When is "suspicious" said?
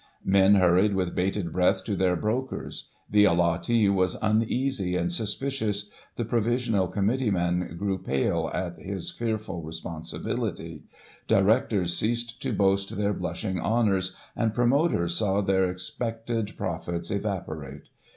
5.13-5.91